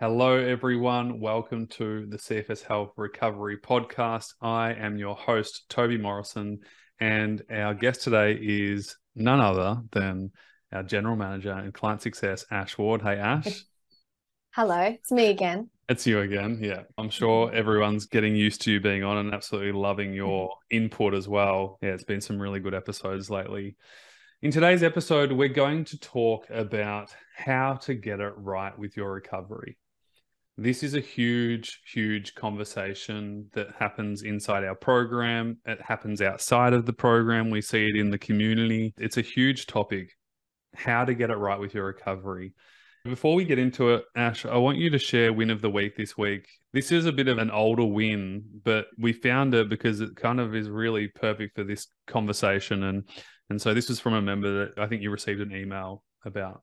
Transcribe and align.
Hello, 0.00 0.34
everyone. 0.36 1.20
Welcome 1.20 1.68
to 1.68 2.04
the 2.06 2.16
CFS 2.16 2.64
Health 2.64 2.90
Recovery 2.96 3.58
Podcast. 3.58 4.34
I 4.40 4.72
am 4.72 4.98
your 4.98 5.14
host, 5.14 5.68
Toby 5.68 5.98
Morrison, 5.98 6.58
and 6.98 7.40
our 7.48 7.74
guest 7.74 8.02
today 8.02 8.32
is 8.32 8.96
none 9.14 9.40
other 9.40 9.80
than 9.92 10.32
our 10.72 10.82
General 10.82 11.14
Manager 11.14 11.52
and 11.52 11.72
Client 11.72 12.02
Success, 12.02 12.44
Ash 12.50 12.76
Ward. 12.76 13.02
Hey, 13.02 13.18
Ash. 13.18 13.62
Hello, 14.50 14.80
it's 14.80 15.12
me 15.12 15.26
again. 15.26 15.70
It's 15.88 16.04
you 16.08 16.22
again. 16.22 16.58
Yeah. 16.60 16.82
I'm 16.98 17.10
sure 17.20 17.52
everyone's 17.52 18.06
getting 18.06 18.34
used 18.34 18.62
to 18.62 18.72
you 18.72 18.80
being 18.80 19.04
on 19.04 19.18
and 19.18 19.32
absolutely 19.32 19.72
loving 19.72 20.12
your 20.12 20.56
input 20.70 21.14
as 21.14 21.28
well. 21.28 21.78
Yeah, 21.80 21.90
it's 21.90 22.02
been 22.02 22.20
some 22.20 22.42
really 22.42 22.58
good 22.58 22.74
episodes 22.74 23.30
lately. 23.30 23.76
In 24.42 24.50
today's 24.50 24.82
episode, 24.82 25.30
we're 25.30 25.48
going 25.48 25.84
to 25.84 26.00
talk 26.00 26.50
about 26.50 27.14
how 27.36 27.74
to 27.82 27.94
get 27.94 28.18
it 28.18 28.32
right 28.36 28.76
with 28.76 28.96
your 28.96 29.12
recovery. 29.12 29.78
This 30.56 30.84
is 30.84 30.94
a 30.94 31.00
huge, 31.00 31.80
huge 31.92 32.34
conversation 32.34 33.50
that 33.54 33.68
happens 33.76 34.22
inside 34.22 34.64
our 34.64 34.76
program. 34.76 35.58
It 35.66 35.80
happens 35.82 36.22
outside 36.22 36.72
of 36.72 36.86
the 36.86 36.92
program. 36.92 37.50
We 37.50 37.60
see 37.60 37.88
it 37.88 37.96
in 37.96 38.10
the 38.10 38.18
community. 38.18 38.94
It's 38.96 39.16
a 39.16 39.22
huge 39.22 39.66
topic 39.66 40.10
how 40.74 41.04
to 41.04 41.14
get 41.14 41.30
it 41.30 41.36
right 41.36 41.58
with 41.58 41.74
your 41.74 41.86
recovery. 41.86 42.54
Before 43.04 43.34
we 43.34 43.44
get 43.44 43.58
into 43.58 43.94
it, 43.94 44.04
Ash, 44.16 44.46
I 44.46 44.56
want 44.56 44.78
you 44.78 44.90
to 44.90 44.98
share 44.98 45.32
win 45.32 45.50
of 45.50 45.60
the 45.60 45.70
week 45.70 45.96
this 45.96 46.16
week. 46.16 46.46
This 46.72 46.90
is 46.90 47.04
a 47.04 47.12
bit 47.12 47.28
of 47.28 47.38
an 47.38 47.50
older 47.50 47.84
win, 47.84 48.44
but 48.64 48.86
we 48.98 49.12
found 49.12 49.54
it 49.54 49.68
because 49.68 50.00
it 50.00 50.16
kind 50.16 50.40
of 50.40 50.54
is 50.54 50.70
really 50.70 51.08
perfect 51.08 51.56
for 51.56 51.64
this 51.64 51.88
conversation. 52.06 52.84
And 52.84 53.04
and 53.50 53.60
so 53.60 53.74
this 53.74 53.90
is 53.90 54.00
from 54.00 54.14
a 54.14 54.22
member 54.22 54.66
that 54.66 54.78
I 54.78 54.86
think 54.86 55.02
you 55.02 55.10
received 55.10 55.40
an 55.40 55.54
email 55.54 56.02
about. 56.24 56.62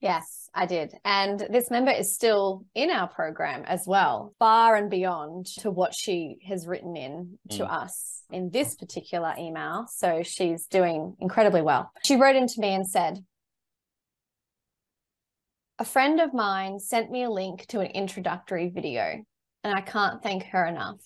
Yes, 0.00 0.48
I 0.54 0.66
did. 0.66 0.94
And 1.04 1.40
this 1.50 1.70
member 1.70 1.90
is 1.90 2.14
still 2.14 2.64
in 2.74 2.90
our 2.90 3.08
program 3.08 3.64
as 3.64 3.82
well, 3.84 4.32
far 4.38 4.76
and 4.76 4.88
beyond 4.88 5.46
to 5.58 5.72
what 5.72 5.92
she 5.92 6.36
has 6.46 6.68
written 6.68 6.96
in 6.96 7.38
to 7.50 7.64
mm. 7.64 7.70
us 7.70 8.22
in 8.30 8.50
this 8.50 8.76
particular 8.76 9.34
email. 9.36 9.86
So 9.90 10.22
she's 10.22 10.66
doing 10.66 11.16
incredibly 11.18 11.62
well. 11.62 11.90
She 12.04 12.14
wrote 12.14 12.36
into 12.36 12.60
me 12.60 12.74
and 12.74 12.86
said, 12.86 13.24
a 15.80 15.84
friend 15.84 16.20
of 16.20 16.34
mine 16.34 16.78
sent 16.78 17.10
me 17.10 17.24
a 17.24 17.30
link 17.30 17.66
to 17.68 17.80
an 17.80 17.86
introductory 17.86 18.68
video, 18.68 19.22
and 19.62 19.74
I 19.74 19.80
can't 19.80 20.22
thank 20.22 20.44
her 20.46 20.66
enough. 20.66 21.00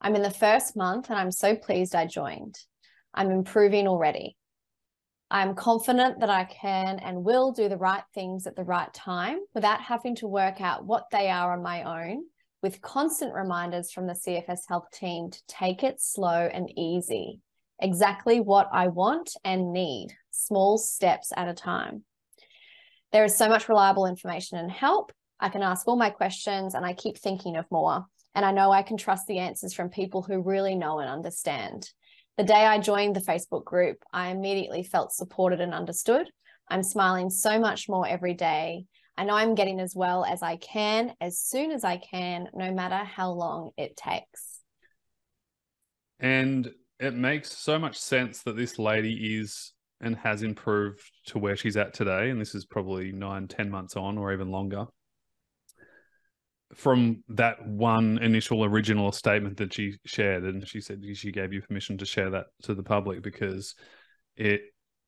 I'm 0.00 0.16
in 0.16 0.22
the 0.22 0.30
first 0.30 0.76
month 0.76 1.10
and 1.10 1.18
I'm 1.18 1.30
so 1.30 1.54
pleased 1.54 1.94
I 1.94 2.06
joined. 2.06 2.56
I'm 3.14 3.30
improving 3.30 3.86
already. 3.86 4.36
I'm 5.32 5.54
confident 5.54 6.20
that 6.20 6.28
I 6.28 6.44
can 6.44 6.98
and 6.98 7.24
will 7.24 7.52
do 7.52 7.70
the 7.70 7.78
right 7.78 8.04
things 8.12 8.46
at 8.46 8.54
the 8.54 8.64
right 8.64 8.92
time 8.92 9.38
without 9.54 9.80
having 9.80 10.14
to 10.16 10.28
work 10.28 10.60
out 10.60 10.84
what 10.84 11.06
they 11.10 11.30
are 11.30 11.54
on 11.54 11.62
my 11.62 11.84
own, 11.84 12.24
with 12.62 12.82
constant 12.82 13.32
reminders 13.32 13.90
from 13.90 14.06
the 14.06 14.12
CFS 14.12 14.68
Health 14.68 14.90
team 14.92 15.30
to 15.30 15.40
take 15.48 15.84
it 15.84 16.02
slow 16.02 16.50
and 16.52 16.70
easy. 16.76 17.40
Exactly 17.80 18.40
what 18.40 18.68
I 18.74 18.88
want 18.88 19.34
and 19.42 19.72
need, 19.72 20.08
small 20.30 20.76
steps 20.76 21.32
at 21.34 21.48
a 21.48 21.54
time. 21.54 22.04
There 23.10 23.24
is 23.24 23.34
so 23.34 23.48
much 23.48 23.70
reliable 23.70 24.04
information 24.04 24.58
and 24.58 24.70
help. 24.70 25.12
I 25.40 25.48
can 25.48 25.62
ask 25.62 25.88
all 25.88 25.96
my 25.96 26.10
questions 26.10 26.74
and 26.74 26.84
I 26.84 26.92
keep 26.92 27.16
thinking 27.16 27.56
of 27.56 27.64
more. 27.70 28.04
And 28.34 28.44
I 28.44 28.52
know 28.52 28.70
I 28.70 28.82
can 28.82 28.98
trust 28.98 29.26
the 29.26 29.38
answers 29.38 29.72
from 29.72 29.88
people 29.88 30.20
who 30.20 30.42
really 30.42 30.74
know 30.74 30.98
and 30.98 31.08
understand. 31.08 31.88
The 32.38 32.44
day 32.44 32.64
I 32.64 32.78
joined 32.78 33.14
the 33.14 33.20
Facebook 33.20 33.64
group, 33.64 33.98
I 34.12 34.28
immediately 34.28 34.82
felt 34.82 35.12
supported 35.12 35.60
and 35.60 35.74
understood. 35.74 36.30
I'm 36.70 36.82
smiling 36.82 37.28
so 37.28 37.58
much 37.58 37.88
more 37.88 38.08
every 38.08 38.32
day. 38.32 38.86
I 39.18 39.24
know 39.24 39.34
I'm 39.34 39.54
getting 39.54 39.80
as 39.80 39.94
well 39.94 40.24
as 40.24 40.42
I 40.42 40.56
can, 40.56 41.12
as 41.20 41.38
soon 41.38 41.70
as 41.70 41.84
I 41.84 41.98
can, 41.98 42.48
no 42.54 42.72
matter 42.72 42.96
how 42.96 43.32
long 43.32 43.72
it 43.76 43.96
takes. 43.96 44.60
And 46.20 46.72
it 46.98 47.12
makes 47.12 47.52
so 47.52 47.78
much 47.78 47.98
sense 47.98 48.42
that 48.44 48.56
this 48.56 48.78
lady 48.78 49.36
is 49.36 49.72
and 50.00 50.16
has 50.16 50.42
improved 50.42 51.02
to 51.26 51.38
where 51.38 51.56
she's 51.56 51.76
at 51.76 51.92
today. 51.92 52.30
And 52.30 52.40
this 52.40 52.54
is 52.54 52.64
probably 52.64 53.12
nine, 53.12 53.46
ten 53.46 53.70
months 53.70 53.94
on, 53.94 54.16
or 54.16 54.32
even 54.32 54.50
longer 54.50 54.86
from 56.74 57.22
that 57.28 57.66
one 57.66 58.18
initial 58.18 58.64
original 58.64 59.12
statement 59.12 59.56
that 59.58 59.72
she 59.72 59.94
shared 60.06 60.44
and 60.44 60.66
she 60.66 60.80
said 60.80 61.02
she 61.14 61.30
gave 61.30 61.52
you 61.52 61.60
permission 61.60 61.98
to 61.98 62.06
share 62.06 62.30
that 62.30 62.46
to 62.62 62.74
the 62.74 62.82
public 62.82 63.22
because 63.22 63.74
it 64.36 64.62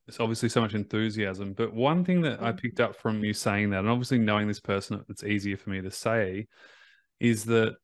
it's 0.06 0.20
obviously 0.20 0.48
so 0.48 0.60
much 0.60 0.75
enthusiasm 0.75 1.54
but 1.54 1.72
one 1.72 2.04
thing 2.04 2.20
that 2.20 2.42
i 2.42 2.52
mm. 2.52 2.60
picked 2.60 2.80
up 2.80 2.94
from 2.94 3.25
you 3.25 3.32
saying 3.32 3.70
that 3.70 3.80
and 3.80 3.88
obviously 3.88 4.19
knowing 4.19 4.47
this 4.47 4.60
person 4.60 5.02
it's 5.08 5.25
easier 5.25 5.56
for 5.56 5.70
me 5.70 5.80
to 5.80 5.91
say 5.91 6.47
is 7.20 7.44
that 7.44 7.75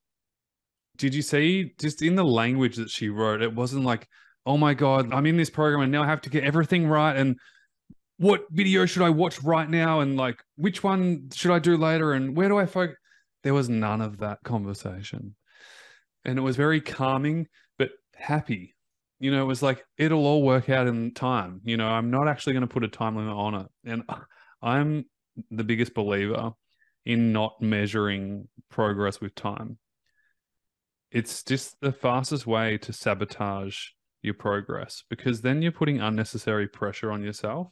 did 0.96 1.14
you 1.14 1.22
see 1.22 1.72
just 1.80 2.02
in 2.02 2.14
the 2.14 2.24
language 2.24 2.76
that 2.76 2.90
she 2.90 3.08
wrote 3.08 3.40
it 3.40 3.54
wasn't 3.54 3.82
like 3.82 4.06
oh 4.44 4.58
my 4.58 4.74
god 4.74 5.10
i'm 5.12 5.26
in 5.26 5.38
this 5.38 5.50
program 5.50 5.82
and 5.82 5.92
now 5.92 6.02
i 6.02 6.06
have 6.06 6.20
to 6.20 6.30
get 6.30 6.44
everything 6.44 6.86
right 6.86 7.16
and 7.16 7.36
what 8.18 8.42
video 8.50 8.84
should 8.84 9.02
i 9.02 9.08
watch 9.08 9.42
right 9.42 9.70
now 9.70 10.00
and 10.00 10.18
like 10.18 10.36
which 10.56 10.84
one 10.84 11.30
should 11.32 11.50
i 11.50 11.58
do 11.58 11.78
later 11.78 12.12
and 12.12 12.36
where 12.36 12.48
do 12.50 12.58
i 12.58 12.66
focus 12.66 12.96
there 13.42 13.54
was 13.54 13.68
none 13.68 14.00
of 14.00 14.18
that 14.18 14.38
conversation. 14.44 15.34
And 16.24 16.38
it 16.38 16.42
was 16.42 16.56
very 16.56 16.80
calming, 16.80 17.46
but 17.78 17.90
happy. 18.14 18.74
You 19.18 19.30
know, 19.30 19.42
it 19.42 19.46
was 19.46 19.62
like, 19.62 19.84
it'll 19.98 20.26
all 20.26 20.42
work 20.42 20.68
out 20.68 20.86
in 20.86 21.12
time. 21.12 21.60
You 21.64 21.76
know, 21.76 21.88
I'm 21.88 22.10
not 22.10 22.28
actually 22.28 22.54
going 22.54 22.66
to 22.66 22.72
put 22.72 22.84
a 22.84 22.88
time 22.88 23.16
limit 23.16 23.34
on 23.34 23.54
it. 23.54 23.66
And 23.84 24.02
I'm 24.62 25.04
the 25.50 25.64
biggest 25.64 25.94
believer 25.94 26.52
in 27.04 27.32
not 27.32 27.60
measuring 27.60 28.48
progress 28.70 29.20
with 29.20 29.34
time. 29.34 29.78
It's 31.10 31.42
just 31.42 31.80
the 31.80 31.92
fastest 31.92 32.46
way 32.46 32.78
to 32.78 32.92
sabotage 32.92 33.76
your 34.22 34.34
progress 34.34 35.02
because 35.08 35.40
then 35.40 35.62
you're 35.62 35.72
putting 35.72 36.00
unnecessary 36.00 36.68
pressure 36.68 37.10
on 37.10 37.22
yourself 37.22 37.68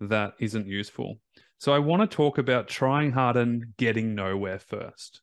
that 0.00 0.34
isn't 0.38 0.66
useful. 0.66 1.18
So 1.58 1.72
I 1.72 1.80
want 1.80 2.08
to 2.08 2.16
talk 2.16 2.38
about 2.38 2.68
trying 2.68 3.12
hard 3.12 3.36
and 3.36 3.76
getting 3.76 4.14
nowhere 4.14 4.60
first, 4.60 5.22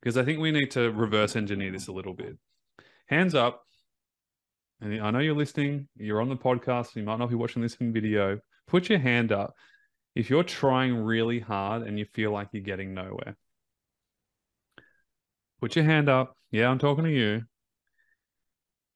because 0.00 0.16
I 0.16 0.24
think 0.24 0.38
we 0.38 0.52
need 0.52 0.70
to 0.72 0.92
reverse 0.92 1.34
engineer 1.34 1.72
this 1.72 1.88
a 1.88 1.92
little 1.92 2.14
bit. 2.14 2.36
Hands 3.06 3.34
up. 3.34 3.62
And 4.80 5.00
I 5.00 5.10
know 5.10 5.20
you're 5.20 5.34
listening, 5.34 5.88
you're 5.96 6.20
on 6.20 6.28
the 6.28 6.36
podcast, 6.36 6.96
you 6.96 7.04
might 7.04 7.18
not 7.18 7.30
be 7.30 7.36
watching 7.36 7.62
this 7.62 7.76
in 7.76 7.92
video. 7.92 8.38
Put 8.66 8.88
your 8.88 8.98
hand 8.98 9.32
up 9.32 9.54
if 10.14 10.28
you're 10.28 10.42
trying 10.42 10.94
really 10.94 11.40
hard 11.40 11.82
and 11.82 11.98
you 11.98 12.04
feel 12.04 12.32
like 12.32 12.48
you're 12.52 12.62
getting 12.62 12.92
nowhere. 12.92 13.36
Put 15.60 15.76
your 15.76 15.84
hand 15.84 16.08
up. 16.08 16.36
Yeah, 16.50 16.68
I'm 16.68 16.80
talking 16.80 17.04
to 17.04 17.10
you. 17.10 17.42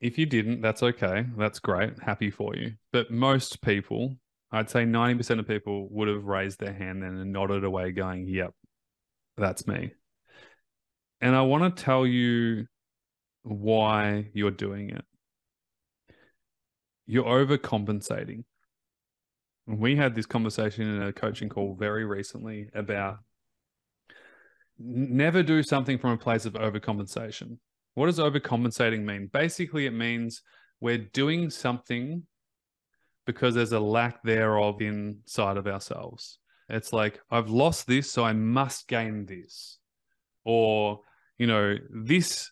If 0.00 0.18
you 0.18 0.26
didn't, 0.26 0.60
that's 0.60 0.82
okay. 0.82 1.24
That's 1.38 1.60
great. 1.60 1.92
Happy 2.02 2.30
for 2.30 2.54
you. 2.54 2.74
But 2.92 3.10
most 3.10 3.62
people 3.62 4.16
I'd 4.52 4.70
say 4.70 4.84
90% 4.84 5.40
of 5.40 5.48
people 5.48 5.88
would 5.90 6.08
have 6.08 6.24
raised 6.24 6.60
their 6.60 6.72
hand 6.72 7.02
then 7.02 7.16
and 7.16 7.32
nodded 7.32 7.64
away, 7.64 7.90
going, 7.92 8.28
Yep, 8.28 8.54
that's 9.36 9.66
me. 9.66 9.92
And 11.20 11.34
I 11.34 11.42
want 11.42 11.76
to 11.76 11.82
tell 11.82 12.06
you 12.06 12.66
why 13.42 14.28
you're 14.32 14.50
doing 14.50 14.90
it. 14.90 15.04
You're 17.06 17.24
overcompensating. 17.24 18.44
We 19.66 19.96
had 19.96 20.14
this 20.14 20.26
conversation 20.26 20.88
in 20.88 21.02
a 21.02 21.12
coaching 21.12 21.48
call 21.48 21.74
very 21.78 22.04
recently 22.04 22.68
about 22.74 23.18
never 24.78 25.42
do 25.42 25.62
something 25.62 25.98
from 25.98 26.10
a 26.10 26.18
place 26.18 26.44
of 26.44 26.52
overcompensation. 26.54 27.58
What 27.94 28.06
does 28.06 28.18
overcompensating 28.18 29.04
mean? 29.04 29.30
Basically, 29.32 29.86
it 29.86 29.92
means 29.92 30.42
we're 30.80 30.98
doing 30.98 31.50
something 31.50 32.24
because 33.26 33.54
there's 33.54 33.72
a 33.72 33.80
lack 33.80 34.22
thereof 34.22 34.80
inside 34.80 35.56
of 35.56 35.66
ourselves. 35.66 36.38
It's 36.68 36.92
like, 36.92 37.20
I've 37.30 37.48
lost 37.50 37.86
this, 37.86 38.10
so 38.10 38.24
I 38.24 38.32
must 38.32 38.88
gain 38.88 39.26
this. 39.26 39.78
Or, 40.44 41.00
you 41.38 41.46
know, 41.46 41.76
this 41.90 42.50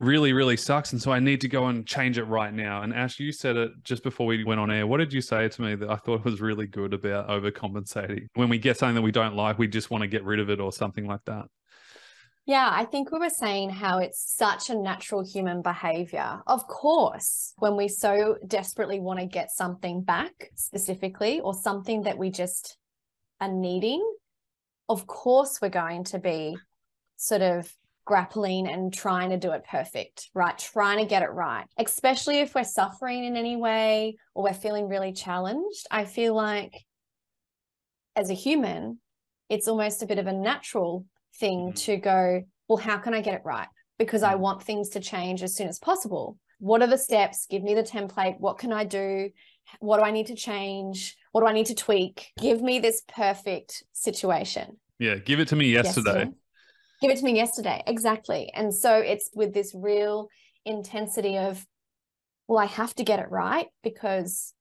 really, 0.00 0.32
really 0.32 0.56
sucks. 0.56 0.92
And 0.92 1.00
so 1.00 1.12
I 1.12 1.20
need 1.20 1.40
to 1.42 1.48
go 1.48 1.66
and 1.66 1.86
change 1.86 2.18
it 2.18 2.24
right 2.24 2.52
now. 2.52 2.82
And 2.82 2.92
Ash, 2.92 3.20
you 3.20 3.32
said 3.32 3.56
it 3.56 3.70
just 3.82 4.02
before 4.02 4.26
we 4.26 4.44
went 4.44 4.60
on 4.60 4.70
air. 4.70 4.86
What 4.86 4.98
did 4.98 5.12
you 5.12 5.20
say 5.20 5.48
to 5.48 5.62
me 5.62 5.74
that 5.76 5.90
I 5.90 5.96
thought 5.96 6.24
was 6.24 6.40
really 6.40 6.66
good 6.66 6.94
about 6.94 7.28
overcompensating? 7.28 8.26
When 8.34 8.48
we 8.48 8.58
get 8.58 8.78
something 8.78 8.96
that 8.96 9.02
we 9.02 9.12
don't 9.12 9.36
like, 9.36 9.58
we 9.58 9.68
just 9.68 9.90
want 9.90 10.02
to 10.02 10.08
get 10.08 10.24
rid 10.24 10.40
of 10.40 10.50
it 10.50 10.60
or 10.60 10.72
something 10.72 11.06
like 11.06 11.24
that. 11.26 11.46
Yeah, 12.46 12.68
I 12.72 12.84
think 12.84 13.12
we 13.12 13.18
were 13.18 13.30
saying 13.30 13.70
how 13.70 13.98
it's 13.98 14.34
such 14.34 14.70
a 14.70 14.74
natural 14.74 15.22
human 15.22 15.62
behavior. 15.62 16.40
Of 16.46 16.66
course, 16.66 17.52
when 17.58 17.76
we 17.76 17.86
so 17.86 18.38
desperately 18.46 18.98
want 18.98 19.20
to 19.20 19.26
get 19.26 19.50
something 19.50 20.02
back 20.02 20.50
specifically 20.56 21.40
or 21.40 21.54
something 21.54 22.02
that 22.02 22.18
we 22.18 22.30
just 22.30 22.76
are 23.40 23.52
needing, 23.52 24.02
of 24.88 25.06
course, 25.06 25.60
we're 25.62 25.68
going 25.68 26.04
to 26.04 26.18
be 26.18 26.56
sort 27.16 27.42
of 27.42 27.72
grappling 28.04 28.66
and 28.66 28.92
trying 28.92 29.30
to 29.30 29.36
do 29.36 29.52
it 29.52 29.64
perfect, 29.70 30.30
right? 30.34 30.58
Trying 30.58 30.98
to 30.98 31.04
get 31.04 31.22
it 31.22 31.30
right, 31.30 31.66
especially 31.78 32.40
if 32.40 32.54
we're 32.54 32.64
suffering 32.64 33.24
in 33.24 33.36
any 33.36 33.56
way 33.56 34.16
or 34.34 34.42
we're 34.42 34.54
feeling 34.54 34.88
really 34.88 35.12
challenged. 35.12 35.86
I 35.90 36.06
feel 36.06 36.34
like 36.34 36.74
as 38.16 38.30
a 38.30 38.34
human, 38.34 38.98
it's 39.48 39.68
almost 39.68 40.02
a 40.02 40.06
bit 40.06 40.18
of 40.18 40.26
a 40.26 40.32
natural 40.32 41.04
thing 41.34 41.72
Mhm. 41.72 41.84
to 41.84 41.96
go, 41.96 42.42
well, 42.68 42.78
how 42.78 42.98
can 42.98 43.14
I 43.14 43.20
get 43.20 43.34
it 43.34 43.42
right? 43.44 43.68
Because 43.98 44.22
I 44.22 44.34
Mm. 44.34 44.40
want 44.40 44.62
things 44.62 44.90
to 44.90 45.00
change 45.00 45.42
as 45.42 45.54
soon 45.54 45.68
as 45.68 45.78
possible. 45.78 46.38
What 46.58 46.82
are 46.82 46.86
the 46.86 46.98
steps? 46.98 47.46
Give 47.46 47.62
me 47.62 47.74
the 47.74 47.82
template. 47.82 48.38
What 48.38 48.58
can 48.58 48.72
I 48.72 48.84
do? 48.84 49.30
What 49.78 49.98
do 49.98 50.04
I 50.04 50.10
need 50.10 50.26
to 50.26 50.34
change? 50.34 51.16
What 51.32 51.42
do 51.42 51.46
I 51.46 51.52
need 51.52 51.66
to 51.66 51.74
tweak? 51.74 52.32
Give 52.38 52.60
me 52.60 52.78
this 52.80 53.02
perfect 53.08 53.84
situation. 53.92 54.80
Yeah, 54.98 55.16
give 55.16 55.40
it 55.40 55.48
to 55.48 55.56
me 55.56 55.70
yesterday. 55.70 56.28
Give 57.00 57.10
it 57.10 57.16
to 57.18 57.24
me 57.24 57.34
yesterday. 57.34 57.82
Exactly. 57.86 58.50
And 58.52 58.74
so 58.74 58.98
it's 58.98 59.30
with 59.34 59.54
this 59.54 59.74
real 59.74 60.28
intensity 60.66 61.38
of, 61.38 61.66
well, 62.46 62.58
I 62.58 62.66
have 62.66 62.94
to 62.96 63.04
get 63.04 63.20
it 63.20 63.30
right 63.30 63.68
because 63.82 64.52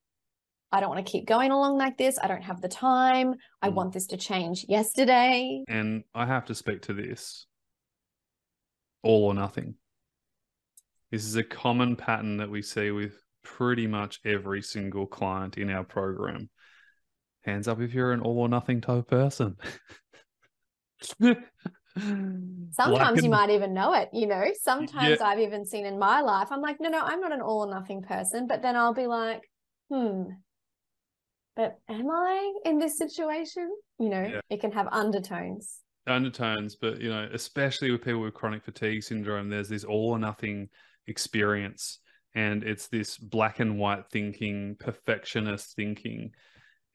I 0.72 0.80
don't 0.80 0.90
want 0.90 1.06
to 1.06 1.12
keep 1.12 1.26
going 1.28 1.52
along 1.52 1.78
like 1.78 1.98
this. 1.98 2.20
I 2.22 2.28
don't 2.28 2.44
have 2.44 2.62
the 2.62 2.68
time. 2.68 3.36
I 3.62 3.70
Mm. 3.70 3.74
want 3.74 3.94
this 3.94 4.08
to 4.08 4.18
change 4.18 4.66
yesterday. 4.68 5.64
And 5.68 6.04
I 6.14 6.26
have 6.26 6.46
to 6.46 6.56
speak 6.56 6.84
to 6.84 6.94
this 6.94 7.48
all 9.02 9.26
or 9.26 9.34
nothing. 9.34 9.76
This 11.12 11.26
is 11.26 11.36
a 11.36 11.44
common 11.44 11.96
pattern 11.96 12.38
that 12.38 12.50
we 12.52 12.62
see 12.62 12.92
with 12.92 13.24
pretty 13.44 13.88
much 13.88 14.20
every 14.26 14.62
single 14.62 15.08
client 15.08 15.58
in 15.58 15.72
our 15.72 15.84
program. 15.84 16.50
Hands 17.46 17.68
up 17.68 17.82
if 17.82 17.94
you're 17.94 18.12
an 18.12 18.22
all 18.22 18.40
or 18.40 18.50
nothing 18.50 18.82
type 18.82 19.08
person. 19.08 19.58
Sometimes 22.72 23.24
you 23.24 23.30
might 23.30 23.50
even 23.50 23.74
know 23.74 23.94
it, 23.94 24.10
you 24.14 24.28
know. 24.28 24.46
Sometimes 24.62 25.20
I've 25.22 25.40
even 25.40 25.66
seen 25.66 25.86
in 25.86 25.98
my 25.98 26.22
life, 26.22 26.50
I'm 26.52 26.62
like, 26.62 26.78
no, 26.80 26.90
no, 26.90 27.02
I'm 27.02 27.20
not 27.20 27.32
an 27.32 27.42
all 27.42 27.66
or 27.66 27.70
nothing 27.70 28.02
person. 28.04 28.46
But 28.48 28.62
then 28.62 28.76
I'll 28.76 28.94
be 28.94 29.08
like, 29.08 29.42
hmm, 29.90 30.24
but 31.60 31.78
am 31.90 32.10
I 32.10 32.54
in 32.64 32.80
this 32.80 32.98
situation? 32.98 33.70
You 34.00 34.08
know, 34.10 34.24
Yeah. 34.24 34.40
it 34.50 34.62
can 34.62 34.72
have 34.72 34.88
undertones. 34.94 35.82
undertones, 36.08 36.76
but 36.78 37.00
you 37.02 37.10
know, 37.10 37.30
especially 37.34 37.92
with 37.92 38.02
people 38.02 38.22
with 38.22 38.34
chronic 38.34 38.64
fatigue 38.64 39.04
syndrome, 39.04 39.50
there's 39.50 39.68
this 39.70 39.84
all 39.84 40.10
or 40.12 40.18
nothing 40.20 40.70
experience, 41.06 42.00
and 42.34 42.64
it's 42.64 42.88
this 42.88 43.18
black 43.18 43.60
and 43.60 43.78
white 43.78 44.10
thinking, 44.10 44.76
perfectionist 44.80 45.76
thinking. 45.76 46.32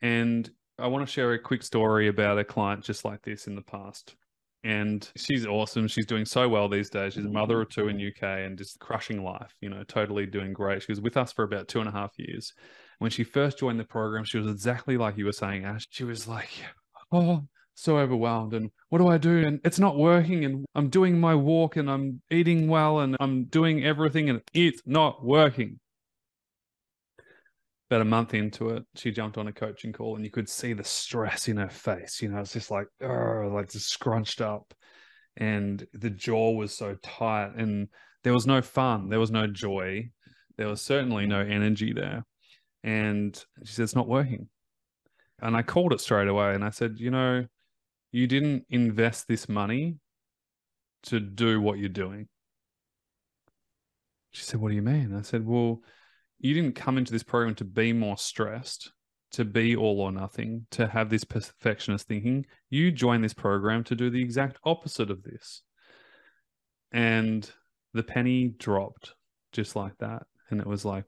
And 0.00 0.50
I 0.78 0.86
want 0.88 1.06
to 1.06 1.12
share 1.12 1.32
a 1.34 1.38
quick 1.38 1.62
story 1.62 2.08
about 2.08 2.38
a 2.38 2.44
client 2.44 2.82
just 2.82 3.04
like 3.04 3.22
this 3.22 3.46
in 3.46 3.54
the 3.54 3.62
past. 3.62 4.16
And 4.64 5.08
she's 5.14 5.46
awesome. 5.46 5.86
She's 5.88 6.06
doing 6.06 6.24
so 6.24 6.48
well 6.48 6.68
these 6.70 6.88
days. 6.90 7.12
She's 7.12 7.26
a 7.26 7.28
mother 7.28 7.60
of 7.60 7.68
two 7.68 7.88
in 7.88 8.00
UK 8.00 8.22
and 8.46 8.56
just 8.58 8.80
crushing 8.80 9.22
life, 9.22 9.54
you 9.60 9.68
know, 9.68 9.84
totally 9.84 10.24
doing 10.26 10.54
great. 10.54 10.82
She 10.82 10.90
was 10.90 11.02
with 11.02 11.18
us 11.18 11.32
for 11.32 11.44
about 11.44 11.68
two 11.68 11.80
and 11.80 11.88
a 11.88 11.92
half 11.92 12.12
years. 12.16 12.52
When 12.98 13.10
she 13.10 13.24
first 13.24 13.58
joined 13.58 13.80
the 13.80 13.84
program, 13.84 14.24
she 14.24 14.38
was 14.38 14.46
exactly 14.46 14.96
like 14.96 15.16
you 15.16 15.24
were 15.24 15.32
saying, 15.32 15.64
Ash. 15.64 15.86
She 15.90 16.04
was 16.04 16.28
like, 16.28 16.50
Oh, 17.12 17.44
so 17.74 17.98
overwhelmed 17.98 18.54
and 18.54 18.70
what 18.88 18.98
do 18.98 19.08
I 19.08 19.18
do? 19.18 19.44
And 19.44 19.60
it's 19.64 19.78
not 19.78 19.96
working 19.96 20.44
and 20.44 20.64
I'm 20.74 20.88
doing 20.88 21.20
my 21.20 21.34
walk 21.34 21.76
and 21.76 21.90
I'm 21.90 22.22
eating 22.30 22.68
well 22.68 23.00
and 23.00 23.16
I'm 23.20 23.44
doing 23.44 23.84
everything 23.84 24.30
and 24.30 24.40
it's 24.52 24.82
not 24.86 25.24
working. 25.24 25.80
About 27.90 28.00
a 28.00 28.04
month 28.04 28.32
into 28.32 28.70
it, 28.70 28.84
she 28.94 29.10
jumped 29.10 29.36
on 29.36 29.46
a 29.46 29.52
coaching 29.52 29.92
call 29.92 30.16
and 30.16 30.24
you 30.24 30.30
could 30.30 30.48
see 30.48 30.72
the 30.72 30.84
stress 30.84 31.48
in 31.48 31.58
her 31.58 31.68
face. 31.68 32.22
You 32.22 32.30
know, 32.30 32.38
it's 32.38 32.52
just 32.52 32.70
like, 32.70 32.86
"Ugh," 33.02 33.52
like 33.52 33.70
just 33.70 33.90
scrunched 33.90 34.40
up 34.40 34.72
and 35.36 35.86
the 35.92 36.10
jaw 36.10 36.52
was 36.52 36.76
so 36.76 36.96
tight 37.02 37.52
and 37.56 37.88
there 38.22 38.32
was 38.32 38.46
no 38.46 38.62
fun. 38.62 39.10
There 39.10 39.20
was 39.20 39.30
no 39.30 39.46
joy. 39.46 40.10
There 40.56 40.68
was 40.68 40.80
certainly 40.80 41.26
no 41.26 41.40
energy 41.40 41.92
there. 41.92 42.24
And 42.84 43.34
she 43.64 43.72
said, 43.72 43.82
it's 43.82 43.96
not 43.96 44.06
working. 44.06 44.48
And 45.40 45.56
I 45.56 45.62
called 45.62 45.92
it 45.92 46.00
straight 46.00 46.28
away 46.28 46.54
and 46.54 46.62
I 46.62 46.70
said, 46.70 47.00
you 47.00 47.10
know, 47.10 47.46
you 48.12 48.28
didn't 48.28 48.66
invest 48.70 49.26
this 49.26 49.48
money 49.48 49.96
to 51.04 51.18
do 51.18 51.60
what 51.60 51.78
you're 51.78 51.88
doing. 51.88 52.28
She 54.30 54.42
said, 54.42 54.60
What 54.60 54.68
do 54.68 54.74
you 54.74 54.82
mean? 54.82 55.14
I 55.16 55.22
said, 55.22 55.46
Well, 55.46 55.80
you 56.38 56.54
didn't 56.54 56.74
come 56.74 56.98
into 56.98 57.12
this 57.12 57.22
program 57.22 57.54
to 57.56 57.64
be 57.64 57.92
more 57.92 58.18
stressed, 58.18 58.92
to 59.32 59.44
be 59.44 59.76
all 59.76 60.00
or 60.00 60.12
nothing, 60.12 60.66
to 60.72 60.86
have 60.86 61.10
this 61.10 61.24
perfectionist 61.24 62.06
thinking. 62.06 62.46
You 62.70 62.90
joined 62.90 63.24
this 63.24 63.34
program 63.34 63.84
to 63.84 63.94
do 63.94 64.10
the 64.10 64.22
exact 64.22 64.58
opposite 64.64 65.10
of 65.10 65.22
this. 65.22 65.62
And 66.92 67.48
the 67.92 68.02
penny 68.02 68.48
dropped 68.48 69.14
just 69.52 69.76
like 69.76 69.96
that. 69.98 70.24
And 70.50 70.60
it 70.60 70.66
was 70.66 70.84
like, 70.84 71.04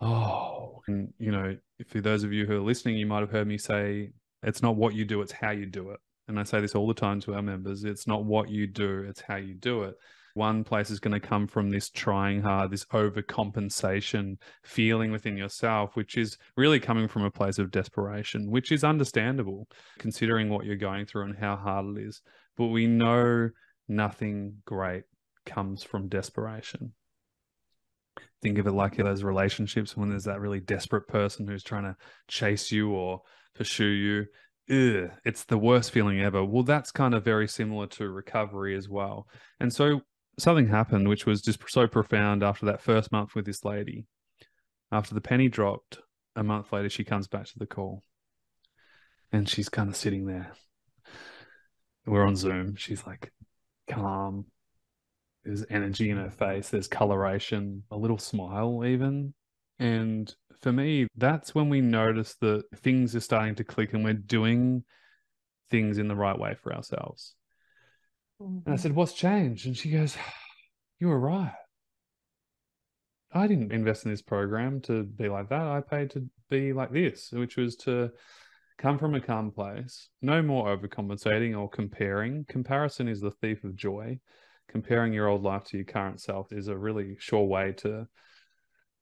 oh, 0.00 0.82
and 0.86 1.12
you 1.18 1.32
know, 1.32 1.56
for 1.86 2.00
those 2.00 2.24
of 2.24 2.32
you 2.32 2.46
who 2.46 2.56
are 2.56 2.60
listening, 2.60 2.96
you 2.96 3.06
might 3.06 3.20
have 3.20 3.30
heard 3.30 3.46
me 3.46 3.58
say, 3.58 4.10
it's 4.42 4.62
not 4.62 4.76
what 4.76 4.94
you 4.94 5.04
do, 5.04 5.20
it's 5.20 5.32
how 5.32 5.50
you 5.50 5.66
do 5.66 5.90
it. 5.90 6.00
And 6.28 6.38
I 6.38 6.44
say 6.44 6.60
this 6.60 6.74
all 6.74 6.86
the 6.86 6.94
time 6.94 7.20
to 7.22 7.34
our 7.34 7.42
members 7.42 7.84
it's 7.84 8.06
not 8.06 8.24
what 8.24 8.48
you 8.48 8.66
do, 8.66 9.04
it's 9.08 9.20
how 9.20 9.36
you 9.36 9.54
do 9.54 9.82
it. 9.82 9.96
One 10.34 10.62
place 10.62 10.90
is 10.90 11.00
going 11.00 11.20
to 11.20 11.26
come 11.26 11.48
from 11.48 11.70
this 11.70 11.90
trying 11.90 12.40
hard, 12.40 12.70
this 12.70 12.84
overcompensation 12.86 14.36
feeling 14.62 15.10
within 15.10 15.36
yourself, 15.36 15.96
which 15.96 16.16
is 16.16 16.38
really 16.56 16.78
coming 16.78 17.08
from 17.08 17.24
a 17.24 17.30
place 17.30 17.58
of 17.58 17.72
desperation, 17.72 18.48
which 18.48 18.70
is 18.70 18.84
understandable 18.84 19.66
considering 19.98 20.48
what 20.48 20.64
you're 20.64 20.76
going 20.76 21.04
through 21.04 21.24
and 21.24 21.36
how 21.36 21.56
hard 21.56 21.96
it 21.96 22.02
is. 22.04 22.22
But 22.56 22.66
we 22.66 22.86
know 22.86 23.50
nothing 23.88 24.58
great 24.64 25.02
comes 25.46 25.82
from 25.82 26.08
desperation. 26.08 26.92
Think 28.42 28.58
of 28.58 28.66
it 28.66 28.72
like 28.72 28.96
those 28.96 29.22
relationships 29.22 29.96
when 29.96 30.08
there's 30.08 30.24
that 30.24 30.40
really 30.40 30.60
desperate 30.60 31.08
person 31.08 31.46
who's 31.46 31.62
trying 31.62 31.84
to 31.84 31.96
chase 32.28 32.72
you 32.72 32.90
or 32.90 33.20
pursue 33.54 33.84
you. 33.84 34.26
Ugh, 34.70 35.10
it's 35.24 35.44
the 35.44 35.58
worst 35.58 35.90
feeling 35.90 36.20
ever. 36.20 36.44
Well, 36.44 36.62
that's 36.62 36.92
kind 36.92 37.14
of 37.14 37.24
very 37.24 37.48
similar 37.48 37.86
to 37.88 38.08
recovery 38.08 38.76
as 38.76 38.88
well. 38.88 39.26
And 39.58 39.72
so 39.72 40.00
something 40.38 40.68
happened 40.68 41.08
which 41.08 41.26
was 41.26 41.42
just 41.42 41.60
so 41.68 41.86
profound 41.86 42.42
after 42.42 42.66
that 42.66 42.80
first 42.80 43.12
month 43.12 43.34
with 43.34 43.44
this 43.44 43.64
lady. 43.64 44.06
After 44.92 45.14
the 45.14 45.20
penny 45.20 45.48
dropped, 45.48 45.98
a 46.36 46.42
month 46.42 46.72
later, 46.72 46.88
she 46.88 47.04
comes 47.04 47.28
back 47.28 47.46
to 47.46 47.58
the 47.58 47.66
call 47.66 48.02
and 49.32 49.48
she's 49.48 49.68
kind 49.68 49.88
of 49.88 49.96
sitting 49.96 50.26
there. 50.26 50.52
We're 52.06 52.26
on 52.26 52.36
Zoom. 52.36 52.76
She's 52.76 53.06
like 53.06 53.32
calm. 53.88 54.46
There's 55.44 55.64
energy 55.70 56.10
in 56.10 56.18
her 56.18 56.30
face, 56.30 56.68
there's 56.68 56.88
coloration, 56.88 57.84
a 57.90 57.96
little 57.96 58.18
smile, 58.18 58.84
even. 58.84 59.34
And 59.78 60.32
for 60.60 60.72
me, 60.72 61.06
that's 61.16 61.54
when 61.54 61.70
we 61.70 61.80
notice 61.80 62.36
that 62.40 62.64
things 62.76 63.16
are 63.16 63.20
starting 63.20 63.54
to 63.56 63.64
click 63.64 63.94
and 63.94 64.04
we're 64.04 64.12
doing 64.12 64.84
things 65.70 65.98
in 65.98 66.08
the 66.08 66.16
right 66.16 66.38
way 66.38 66.56
for 66.62 66.74
ourselves. 66.74 67.34
And 68.38 68.62
I 68.66 68.70
mm-hmm. 68.70 68.76
said, 68.76 68.94
What's 68.94 69.12
changed? 69.12 69.66
And 69.66 69.76
she 69.76 69.90
goes, 69.90 70.16
You 70.98 71.08
were 71.08 71.18
right. 71.18 71.54
I 73.32 73.46
didn't 73.46 73.72
invest 73.72 74.04
in 74.04 74.10
this 74.10 74.22
program 74.22 74.80
to 74.82 75.04
be 75.04 75.28
like 75.28 75.50
that. 75.50 75.62
I 75.62 75.80
paid 75.80 76.10
to 76.10 76.28
be 76.48 76.72
like 76.72 76.92
this, 76.92 77.30
which 77.32 77.56
was 77.56 77.76
to 77.76 78.10
come 78.76 78.98
from 78.98 79.14
a 79.14 79.20
calm 79.20 79.52
place, 79.52 80.08
no 80.20 80.42
more 80.42 80.74
overcompensating 80.74 81.56
or 81.56 81.68
comparing. 81.68 82.44
Comparison 82.48 83.08
is 83.08 83.20
the 83.20 83.30
thief 83.30 83.62
of 83.62 83.76
joy. 83.76 84.18
Comparing 84.70 85.12
your 85.12 85.26
old 85.28 85.42
life 85.42 85.64
to 85.64 85.76
your 85.76 85.84
current 85.84 86.20
self 86.20 86.52
is 86.52 86.68
a 86.68 86.78
really 86.78 87.16
sure 87.18 87.44
way 87.44 87.72
to 87.78 88.06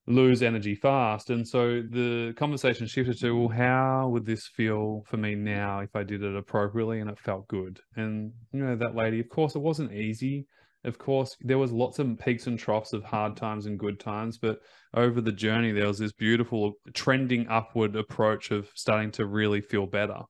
lose 0.06 0.42
energy 0.42 0.74
fast. 0.74 1.28
And 1.28 1.46
so 1.46 1.82
the 1.82 2.32
conversation 2.36 2.86
shifted 2.86 3.20
to, 3.20 3.38
well, 3.38 3.48
how 3.48 4.08
would 4.08 4.24
this 4.24 4.46
feel 4.46 5.04
for 5.06 5.18
me 5.18 5.34
now 5.34 5.80
if 5.80 5.94
I 5.94 6.02
did 6.02 6.22
it 6.22 6.34
appropriately 6.34 7.00
and 7.00 7.10
it 7.10 7.18
felt 7.18 7.46
good? 7.48 7.78
And, 7.96 8.32
you 8.52 8.64
know, 8.64 8.76
that 8.76 8.96
lady, 8.96 9.20
of 9.20 9.28
course, 9.28 9.54
it 9.54 9.60
wasn't 9.60 9.92
easy. 9.92 10.46
Of 10.84 10.96
course, 10.96 11.36
there 11.42 11.58
was 11.58 11.72
lots 11.72 11.98
of 11.98 12.18
peaks 12.18 12.46
and 12.46 12.58
troughs 12.58 12.94
of 12.94 13.04
hard 13.04 13.36
times 13.36 13.66
and 13.66 13.78
good 13.78 14.00
times, 14.00 14.38
but 14.38 14.60
over 14.94 15.20
the 15.20 15.32
journey, 15.32 15.72
there 15.72 15.88
was 15.88 15.98
this 15.98 16.12
beautiful 16.12 16.74
trending 16.94 17.46
upward 17.48 17.94
approach 17.94 18.50
of 18.50 18.70
starting 18.74 19.10
to 19.12 19.26
really 19.26 19.60
feel 19.60 19.86
better. 19.86 20.20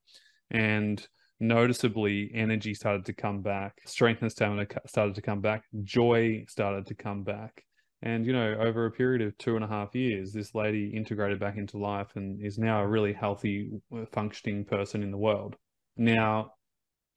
And 0.51 1.07
noticeably, 1.39 2.31
energy 2.33 2.73
started 2.73 3.05
to 3.05 3.13
come 3.13 3.41
back, 3.41 3.77
strength 3.85 4.21
and 4.21 4.31
stamina 4.31 4.67
started 4.85 5.15
to 5.15 5.21
come 5.21 5.41
back, 5.41 5.63
joy 5.83 6.45
started 6.47 6.85
to 6.87 6.95
come 6.95 7.23
back. 7.23 7.63
And, 8.01 8.25
you 8.25 8.31
know, 8.31 8.55
over 8.59 8.85
a 8.85 8.91
period 8.91 9.21
of 9.21 9.37
two 9.37 9.55
and 9.55 9.65
a 9.65 9.67
half 9.67 9.93
years, 9.93 10.31
this 10.31 10.55
lady 10.55 10.89
integrated 10.95 11.39
back 11.39 11.57
into 11.57 11.77
life 11.77 12.07
and 12.15 12.41
is 12.41 12.57
now 12.57 12.81
a 12.81 12.87
really 12.87 13.11
healthy, 13.11 13.71
uh, 13.93 14.05
functioning 14.13 14.63
person 14.63 15.03
in 15.03 15.11
the 15.11 15.17
world. 15.17 15.57
Now, 15.97 16.53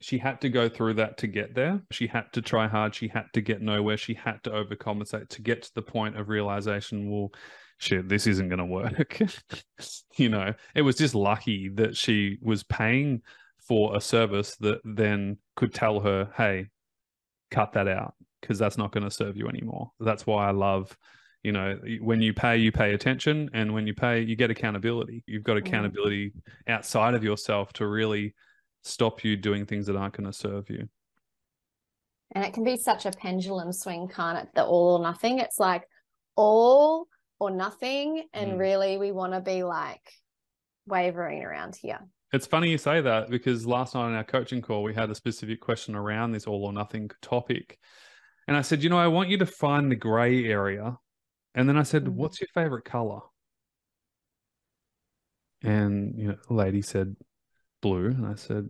she 0.00 0.18
had 0.18 0.40
to 0.40 0.48
go 0.48 0.68
through 0.68 0.94
that 0.94 1.18
to 1.18 1.28
get 1.28 1.54
there. 1.54 1.80
She 1.92 2.08
had 2.08 2.32
to 2.32 2.42
try 2.42 2.66
hard. 2.66 2.96
She 2.96 3.06
had 3.06 3.26
to 3.34 3.40
get 3.40 3.62
nowhere. 3.62 3.96
She 3.96 4.14
had 4.14 4.42
to 4.42 4.50
overcompensate 4.50 5.28
to 5.28 5.42
get 5.42 5.62
to 5.62 5.74
the 5.74 5.82
point 5.82 6.18
of 6.18 6.28
realization, 6.28 7.08
well, 7.08 7.30
shit, 7.78 8.08
this 8.08 8.26
isn't 8.26 8.48
going 8.48 8.58
to 8.58 8.64
work. 8.64 9.20
you 10.16 10.28
know, 10.28 10.52
it 10.74 10.82
was 10.82 10.96
just 10.96 11.14
lucky 11.14 11.68
that 11.74 11.96
she 11.96 12.38
was 12.42 12.64
paying 12.64 13.22
for 13.68 13.96
a 13.96 14.00
service 14.00 14.56
that 14.56 14.80
then 14.84 15.38
could 15.56 15.72
tell 15.72 16.00
her, 16.00 16.30
hey, 16.36 16.66
cut 17.50 17.72
that 17.72 17.88
out 17.88 18.14
because 18.40 18.58
that's 18.58 18.78
not 18.78 18.92
going 18.92 19.04
to 19.04 19.10
serve 19.10 19.36
you 19.36 19.48
anymore. 19.48 19.92
That's 20.00 20.26
why 20.26 20.48
I 20.48 20.50
love, 20.50 20.96
you 21.42 21.52
know, 21.52 21.78
when 22.00 22.20
you 22.20 22.34
pay, 22.34 22.56
you 22.56 22.72
pay 22.72 22.94
attention. 22.94 23.50
And 23.54 23.72
when 23.72 23.86
you 23.86 23.94
pay, 23.94 24.20
you 24.22 24.36
get 24.36 24.50
accountability. 24.50 25.22
You've 25.26 25.44
got 25.44 25.56
accountability 25.56 26.32
outside 26.66 27.14
of 27.14 27.22
yourself 27.22 27.72
to 27.74 27.86
really 27.86 28.34
stop 28.82 29.22
you 29.22 29.36
doing 29.36 29.64
things 29.64 29.86
that 29.86 29.96
aren't 29.96 30.16
going 30.16 30.30
to 30.30 30.36
serve 30.36 30.68
you. 30.70 30.88
And 32.34 32.44
it 32.44 32.54
can 32.54 32.64
be 32.64 32.76
such 32.76 33.06
a 33.06 33.12
pendulum 33.12 33.72
swing, 33.72 34.08
can't 34.08 34.38
it? 34.38 34.48
The 34.54 34.64
all 34.64 34.96
or 34.96 35.02
nothing. 35.02 35.38
It's 35.38 35.60
like 35.60 35.84
all 36.34 37.06
or 37.38 37.50
nothing. 37.50 38.24
And 38.32 38.52
mm. 38.52 38.58
really, 38.58 38.96
we 38.96 39.12
want 39.12 39.34
to 39.34 39.40
be 39.40 39.62
like 39.62 40.00
wavering 40.86 41.44
around 41.44 41.76
here. 41.76 42.00
It's 42.32 42.46
funny 42.46 42.70
you 42.70 42.78
say 42.78 43.02
that 43.02 43.28
because 43.28 43.66
last 43.66 43.94
night 43.94 44.04
on 44.04 44.14
our 44.14 44.24
coaching 44.24 44.62
call, 44.62 44.82
we 44.82 44.94
had 44.94 45.10
a 45.10 45.14
specific 45.14 45.60
question 45.60 45.94
around 45.94 46.32
this 46.32 46.46
all 46.46 46.64
or 46.64 46.72
nothing 46.72 47.10
topic. 47.20 47.78
And 48.48 48.56
I 48.56 48.62
said, 48.62 48.82
you 48.82 48.88
know, 48.88 48.98
I 48.98 49.08
want 49.08 49.28
you 49.28 49.38
to 49.38 49.46
find 49.46 49.90
the 49.90 49.96
gray 49.96 50.46
area. 50.46 50.96
And 51.54 51.68
then 51.68 51.76
I 51.76 51.82
said, 51.82 52.04
mm. 52.04 52.12
what's 52.14 52.40
your 52.40 52.48
favorite 52.54 52.86
color? 52.86 53.20
And, 55.62 56.18
you 56.18 56.28
know, 56.28 56.36
the 56.48 56.54
lady 56.54 56.80
said 56.80 57.16
blue. 57.82 58.06
And 58.06 58.26
I 58.26 58.34
said, 58.34 58.68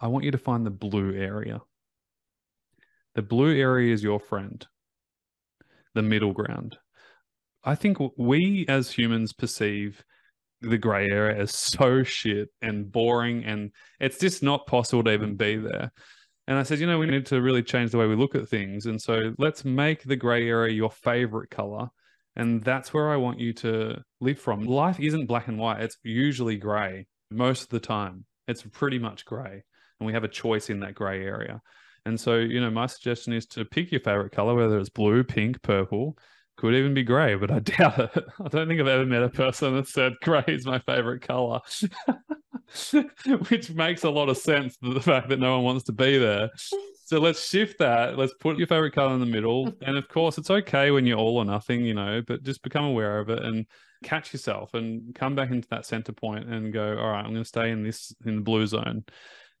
I 0.00 0.06
want 0.06 0.24
you 0.24 0.30
to 0.30 0.38
find 0.38 0.64
the 0.64 0.70
blue 0.70 1.12
area. 1.12 1.60
The 3.16 3.22
blue 3.22 3.52
area 3.52 3.92
is 3.92 4.02
your 4.02 4.20
friend, 4.20 4.64
the 5.94 6.02
middle 6.02 6.32
ground. 6.32 6.76
I 7.64 7.74
think 7.74 7.98
we 8.16 8.64
as 8.68 8.92
humans 8.92 9.32
perceive 9.32 10.04
the 10.68 10.78
gray 10.78 11.08
area 11.08 11.40
as 11.40 11.54
so 11.54 12.02
shit 12.02 12.48
and 12.62 12.90
boring, 12.90 13.44
and 13.44 13.72
it's 14.00 14.18
just 14.18 14.42
not 14.42 14.66
possible 14.66 15.04
to 15.04 15.12
even 15.12 15.36
be 15.36 15.56
there. 15.56 15.92
And 16.46 16.58
I 16.58 16.62
said, 16.62 16.78
you 16.78 16.86
know, 16.86 16.98
we 16.98 17.06
need 17.06 17.26
to 17.26 17.40
really 17.40 17.62
change 17.62 17.90
the 17.90 17.98
way 17.98 18.06
we 18.06 18.16
look 18.16 18.34
at 18.34 18.48
things. 18.48 18.86
And 18.86 19.00
so 19.00 19.32
let's 19.38 19.64
make 19.64 20.02
the 20.02 20.16
gray 20.16 20.46
area 20.46 20.74
your 20.74 20.90
favorite 20.90 21.50
color. 21.50 21.88
And 22.36 22.62
that's 22.62 22.92
where 22.92 23.10
I 23.10 23.16
want 23.16 23.38
you 23.40 23.52
to 23.54 24.02
live 24.20 24.38
from. 24.38 24.64
Life 24.64 25.00
isn't 25.00 25.26
black 25.26 25.48
and 25.48 25.58
white, 25.58 25.80
it's 25.80 25.96
usually 26.02 26.56
gray 26.56 27.06
most 27.30 27.62
of 27.62 27.68
the 27.68 27.80
time. 27.80 28.26
It's 28.46 28.62
pretty 28.62 28.98
much 28.98 29.24
gray. 29.24 29.62
And 30.00 30.06
we 30.06 30.12
have 30.12 30.24
a 30.24 30.28
choice 30.28 30.68
in 30.68 30.80
that 30.80 30.94
gray 30.94 31.24
area. 31.24 31.62
And 32.04 32.20
so, 32.20 32.36
you 32.36 32.60
know, 32.60 32.70
my 32.70 32.86
suggestion 32.86 33.32
is 33.32 33.46
to 33.46 33.64
pick 33.64 33.90
your 33.90 34.00
favorite 34.00 34.32
color, 34.32 34.54
whether 34.54 34.78
it's 34.78 34.90
blue, 34.90 35.24
pink, 35.24 35.62
purple, 35.62 36.18
could 36.56 36.74
even 36.74 36.94
be 36.94 37.02
grey, 37.02 37.34
but 37.34 37.50
I 37.50 37.58
doubt 37.60 37.98
it. 37.98 38.24
I 38.42 38.48
don't 38.48 38.68
think 38.68 38.80
I've 38.80 38.86
ever 38.86 39.06
met 39.06 39.22
a 39.22 39.28
person 39.28 39.74
that 39.74 39.88
said 39.88 40.14
grey 40.22 40.44
is 40.46 40.66
my 40.66 40.78
favorite 40.80 41.22
color, 41.22 41.60
which 43.48 43.70
makes 43.72 44.04
a 44.04 44.10
lot 44.10 44.28
of 44.28 44.36
sense 44.36 44.76
to 44.78 44.94
the 44.94 45.00
fact 45.00 45.28
that 45.28 45.40
no 45.40 45.56
one 45.56 45.64
wants 45.64 45.84
to 45.84 45.92
be 45.92 46.18
there. 46.18 46.50
So 47.06 47.18
let's 47.18 47.48
shift 47.48 47.78
that. 47.80 48.16
Let's 48.16 48.34
put 48.40 48.56
your 48.56 48.66
favorite 48.66 48.94
color 48.94 49.14
in 49.14 49.20
the 49.20 49.26
middle. 49.26 49.72
And 49.82 49.98
of 49.98 50.08
course, 50.08 50.38
it's 50.38 50.50
okay 50.50 50.90
when 50.90 51.06
you're 51.06 51.18
all 51.18 51.36
or 51.36 51.44
nothing, 51.44 51.84
you 51.84 51.94
know, 51.94 52.22
but 52.26 52.42
just 52.42 52.62
become 52.62 52.84
aware 52.84 53.18
of 53.18 53.28
it 53.28 53.42
and 53.42 53.66
catch 54.02 54.32
yourself 54.32 54.72
and 54.72 55.14
come 55.14 55.34
back 55.34 55.50
into 55.50 55.68
that 55.68 55.84
center 55.84 56.12
point 56.12 56.48
and 56.48 56.72
go, 56.72 56.96
all 56.96 57.10
right, 57.10 57.24
I'm 57.24 57.32
going 57.32 57.42
to 57.42 57.44
stay 57.44 57.70
in 57.70 57.82
this, 57.82 58.14
in 58.24 58.36
the 58.36 58.42
blue 58.42 58.66
zone 58.66 59.04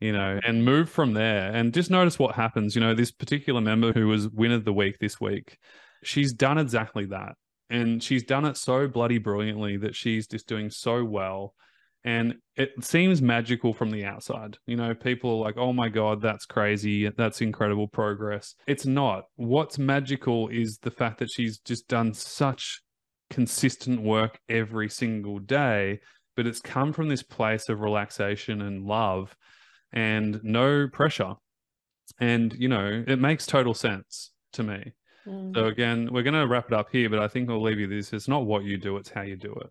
you 0.00 0.12
know, 0.12 0.38
and 0.44 0.64
move 0.64 0.90
from 0.90 1.14
there 1.14 1.52
and 1.52 1.72
just 1.72 1.90
notice 1.90 2.18
what 2.18 2.34
happens. 2.34 2.74
You 2.74 2.80
know, 2.80 2.94
this 2.94 3.10
particular 3.10 3.60
member 3.60 3.92
who 3.92 4.08
was 4.08 4.28
winner 4.28 4.56
of 4.56 4.64
the 4.64 4.72
week 4.72 4.98
this 4.98 5.20
week, 5.20 5.58
she's 6.06 6.32
done 6.32 6.58
exactly 6.58 7.06
that. 7.06 7.34
And 7.70 8.02
she's 8.02 8.22
done 8.22 8.44
it 8.44 8.56
so 8.56 8.86
bloody 8.86 9.18
brilliantly 9.18 9.78
that 9.78 9.96
she's 9.96 10.26
just 10.26 10.46
doing 10.46 10.70
so 10.70 11.04
well. 11.04 11.54
And 12.04 12.34
it 12.56 12.72
seems 12.82 13.22
magical 13.22 13.72
from 13.72 13.90
the 13.90 14.04
outside. 14.04 14.58
You 14.66 14.76
know, 14.76 14.94
people 14.94 15.30
are 15.30 15.44
like, 15.44 15.56
oh 15.56 15.72
my 15.72 15.88
God, 15.88 16.20
that's 16.20 16.44
crazy. 16.44 17.08
That's 17.08 17.40
incredible 17.40 17.88
progress. 17.88 18.54
It's 18.66 18.84
not. 18.84 19.24
What's 19.36 19.78
magical 19.78 20.48
is 20.48 20.78
the 20.82 20.90
fact 20.90 21.18
that 21.20 21.30
she's 21.30 21.58
just 21.58 21.88
done 21.88 22.12
such 22.12 22.82
consistent 23.30 24.02
work 24.02 24.38
every 24.50 24.90
single 24.90 25.38
day, 25.38 26.00
but 26.36 26.46
it's 26.46 26.60
come 26.60 26.92
from 26.92 27.08
this 27.08 27.22
place 27.22 27.70
of 27.70 27.80
relaxation 27.80 28.60
and 28.60 28.84
love 28.84 29.34
and 29.90 30.40
no 30.42 30.88
pressure. 30.92 31.34
And, 32.20 32.52
you 32.52 32.68
know, 32.68 33.02
it 33.06 33.18
makes 33.18 33.46
total 33.46 33.72
sense 33.72 34.30
to 34.52 34.62
me. 34.62 34.92
Mm. 35.26 35.54
So 35.54 35.66
again, 35.66 36.08
we're 36.12 36.22
going 36.22 36.34
to 36.34 36.46
wrap 36.46 36.66
it 36.66 36.72
up 36.72 36.88
here, 36.90 37.08
but 37.08 37.18
I 37.18 37.28
think 37.28 37.50
I'll 37.50 37.62
leave 37.62 37.78
you 37.78 37.86
this. 37.86 38.12
It's 38.12 38.28
not 38.28 38.46
what 38.46 38.64
you 38.64 38.76
do, 38.76 38.96
it's 38.96 39.10
how 39.10 39.22
you 39.22 39.36
do 39.36 39.52
it. 39.54 39.70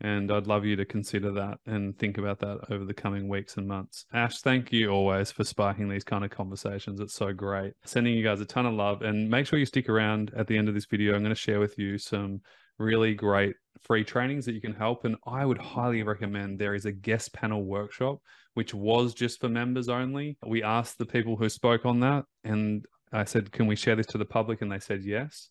And 0.00 0.32
I'd 0.32 0.48
love 0.48 0.64
you 0.64 0.74
to 0.76 0.84
consider 0.84 1.30
that 1.32 1.58
and 1.64 1.96
think 1.96 2.18
about 2.18 2.40
that 2.40 2.58
over 2.70 2.84
the 2.84 2.94
coming 2.94 3.28
weeks 3.28 3.56
and 3.56 3.68
months. 3.68 4.04
Ash, 4.12 4.40
thank 4.40 4.72
you 4.72 4.90
always 4.90 5.30
for 5.30 5.44
sparking 5.44 5.88
these 5.88 6.02
kind 6.02 6.24
of 6.24 6.30
conversations. 6.30 6.98
It's 6.98 7.14
so 7.14 7.32
great. 7.32 7.74
Sending 7.84 8.14
you 8.14 8.24
guys 8.24 8.40
a 8.40 8.44
ton 8.44 8.66
of 8.66 8.74
love 8.74 9.02
and 9.02 9.30
make 9.30 9.46
sure 9.46 9.60
you 9.60 9.66
stick 9.66 9.88
around 9.88 10.32
at 10.36 10.48
the 10.48 10.58
end 10.58 10.68
of 10.68 10.74
this 10.74 10.86
video. 10.86 11.14
I'm 11.14 11.22
going 11.22 11.34
to 11.34 11.40
share 11.40 11.60
with 11.60 11.78
you 11.78 11.98
some 11.98 12.40
really 12.78 13.14
great 13.14 13.54
free 13.80 14.02
trainings 14.02 14.44
that 14.46 14.54
you 14.54 14.60
can 14.60 14.74
help. 14.74 15.04
And 15.04 15.16
I 15.24 15.44
would 15.44 15.58
highly 15.58 16.02
recommend 16.02 16.58
there 16.58 16.74
is 16.74 16.84
a 16.84 16.92
guest 16.92 17.32
panel 17.32 17.64
workshop, 17.64 18.18
which 18.54 18.74
was 18.74 19.14
just 19.14 19.40
for 19.40 19.48
members 19.48 19.88
only. 19.88 20.36
We 20.44 20.64
asked 20.64 20.98
the 20.98 21.06
people 21.06 21.36
who 21.36 21.48
spoke 21.48 21.86
on 21.86 22.00
that 22.00 22.24
and 22.42 22.84
I 23.12 23.24
said, 23.24 23.52
Can 23.52 23.66
we 23.66 23.76
share 23.76 23.96
this 23.96 24.06
to 24.06 24.18
the 24.18 24.24
public? 24.24 24.62
And 24.62 24.72
they 24.72 24.78
said 24.78 25.02
yes. 25.04 25.48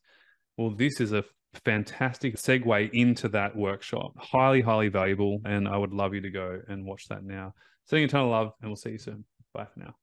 Well, 0.57 0.71
this 0.71 0.99
is 0.99 1.11
a 1.13 1.23
fantastic 1.65 2.35
segue 2.35 2.89
into 2.93 3.27
that 3.29 3.55
workshop. 3.55 4.13
Highly, 4.17 4.61
highly 4.61 4.89
valuable. 4.89 5.41
And 5.45 5.67
I 5.67 5.77
would 5.77 5.93
love 5.93 6.13
you 6.13 6.21
to 6.21 6.29
go 6.29 6.61
and 6.67 6.85
watch 6.85 7.07
that 7.09 7.23
now. 7.23 7.53
Sending 7.85 8.05
a 8.05 8.07
ton 8.07 8.21
of 8.21 8.29
love, 8.29 8.53
and 8.61 8.69
we'll 8.69 8.75
see 8.77 8.91
you 8.91 8.97
soon. 8.97 9.25
Bye 9.53 9.65
for 9.65 9.79
now. 9.79 9.95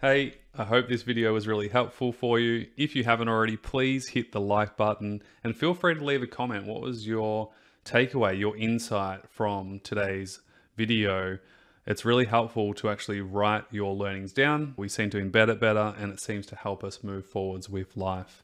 Hey, 0.00 0.34
I 0.54 0.64
hope 0.64 0.88
this 0.88 1.02
video 1.02 1.32
was 1.32 1.46
really 1.46 1.68
helpful 1.68 2.12
for 2.12 2.38
you. 2.38 2.66
If 2.76 2.94
you 2.94 3.04
haven't 3.04 3.28
already, 3.28 3.56
please 3.56 4.08
hit 4.08 4.32
the 4.32 4.40
like 4.40 4.76
button 4.76 5.22
and 5.42 5.56
feel 5.56 5.72
free 5.72 5.94
to 5.94 6.04
leave 6.04 6.22
a 6.22 6.26
comment. 6.26 6.66
What 6.66 6.82
was 6.82 7.06
your 7.06 7.52
takeaway, 7.84 8.38
your 8.38 8.56
insight 8.56 9.20
from 9.30 9.80
today's 9.82 10.40
video? 10.76 11.38
It's 11.86 12.04
really 12.04 12.24
helpful 12.24 12.72
to 12.74 12.88
actually 12.88 13.20
write 13.20 13.64
your 13.70 13.94
learnings 13.94 14.32
down. 14.32 14.72
We 14.76 14.88
seem 14.88 15.10
to 15.10 15.22
embed 15.22 15.48
it 15.48 15.60
better 15.60 15.94
and 15.98 16.12
it 16.12 16.20
seems 16.20 16.46
to 16.46 16.56
help 16.56 16.82
us 16.82 17.04
move 17.04 17.26
forwards 17.26 17.68
with 17.68 17.96
life. 17.96 18.42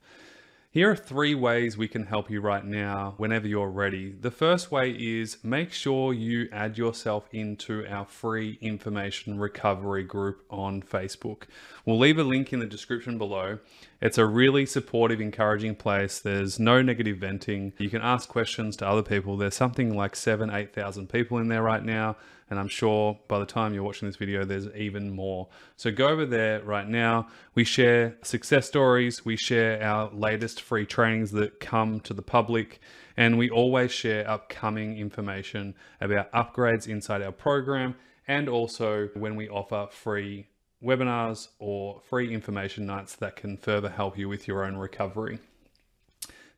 Here 0.73 0.91
are 0.91 0.97
three 0.97 1.35
ways 1.35 1.77
we 1.77 1.89
can 1.89 2.07
help 2.07 2.31
you 2.31 2.41
right 2.41 2.65
now 2.65 3.15
whenever 3.17 3.49
you're 3.49 3.71
ready. 3.71 4.13
The 4.13 4.31
first 4.31 4.71
way 4.71 4.91
is 4.91 5.39
make 5.43 5.73
sure 5.73 6.13
you 6.13 6.49
add 6.53 6.79
yourself 6.79 7.29
into 7.33 7.85
our 7.89 8.05
free 8.05 8.57
information 8.61 9.41
recovery 9.41 10.05
group 10.05 10.45
on 10.49 10.83
Facebook. 10.83 11.45
We'll 11.85 11.99
leave 11.99 12.19
a 12.19 12.23
link 12.23 12.53
in 12.53 12.61
the 12.61 12.67
description 12.67 13.19
below. 13.19 13.59
It's 14.01 14.17
a 14.17 14.25
really 14.25 14.65
supportive, 14.65 15.21
encouraging 15.21 15.75
place. 15.75 16.21
There's 16.21 16.59
no 16.59 16.81
negative 16.81 17.19
venting. 17.19 17.75
You 17.77 17.91
can 17.91 18.01
ask 18.01 18.31
questions 18.31 18.75
to 18.77 18.89
other 18.89 19.03
people. 19.03 19.37
There's 19.37 19.55
something 19.55 19.95
like 19.95 20.17
seven, 20.17 20.51
8,000 20.51 21.11
people 21.11 21.37
in 21.37 21.49
there 21.49 21.63
right 21.63 21.85
now. 21.85 22.17
And 22.49 22.59
I'm 22.59 22.69
sure 22.69 23.21
by 23.29 23.39
the 23.39 23.47
time 23.47 23.75
you're 23.75 23.83
watching 23.83 24.09
this 24.09 24.17
video, 24.17 24.45
there's 24.45 24.69
even 24.75 25.11
more. 25.11 25.49
So 25.77 25.91
go 25.91 26.09
over 26.09 26.25
there 26.25 26.63
right 26.63 26.89
now. 26.89 27.29
We 27.55 27.65
share 27.65 28.17
success 28.23 28.67
stories. 28.67 29.25
We 29.27 29.37
share 29.37 29.83
our 29.83 30.11
latest 30.13 30.63
free 30.63 30.87
trainings 30.87 31.31
that 31.33 31.61
come 31.61 32.01
to 32.01 32.15
the 32.15 32.23
public. 32.23 32.81
And 33.19 33.37
we 33.37 33.51
always 33.51 33.93
share 33.93 34.29
upcoming 34.29 34.97
information 34.97 35.75
about 36.01 36.33
upgrades 36.33 36.89
inside 36.89 37.21
our 37.21 37.33
program 37.33 37.97
and 38.27 38.49
also 38.49 39.09
when 39.15 39.35
we 39.35 39.49
offer 39.49 39.89
free 39.91 40.47
webinars 40.83 41.49
or 41.59 42.01
free 42.09 42.33
information 42.33 42.87
nights 42.87 43.17
that 43.17 43.37
can 43.37 43.57
further 43.57 43.91
help 43.91 44.17
you 44.17 44.29
with 44.29 44.49
your 44.49 44.65
own 44.65 44.77
recovery. 44.77 45.39